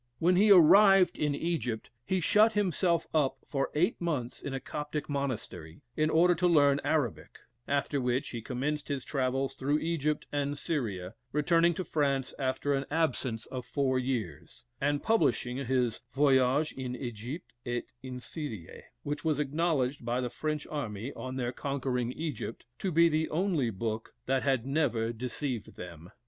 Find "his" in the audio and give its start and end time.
8.87-9.05, 15.57-16.01